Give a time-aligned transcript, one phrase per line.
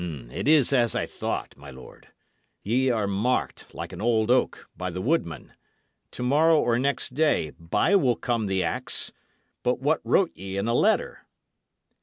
[0.31, 2.07] It is as I thought, my lord;
[2.63, 5.53] y' are marked, like an old oak, by the woodman;
[6.09, 9.11] to morrow or next day, by will come the axe.
[9.61, 11.27] But what wrote ye in a letter?"